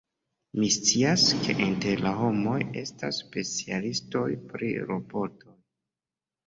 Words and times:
Mi 0.59 0.69
scias, 0.75 1.25
ke 1.43 1.55
inter 1.67 2.01
la 2.07 2.15
homoj 2.23 2.57
estas 2.83 3.23
specialistoj 3.27 4.27
pri 4.51 4.75
robotoj. 4.91 5.57